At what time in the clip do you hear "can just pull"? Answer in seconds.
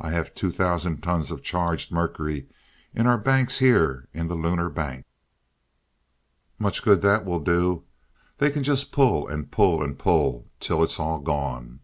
8.50-9.28